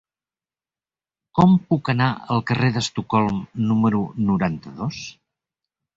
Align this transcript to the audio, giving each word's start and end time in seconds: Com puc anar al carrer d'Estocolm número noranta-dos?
Com 1.39 1.53
puc 1.73 1.91
anar 1.93 2.09
al 2.35 2.43
carrer 2.53 2.71
d'Estocolm 2.79 3.45
número 3.73 4.03
noranta-dos? 4.31 5.05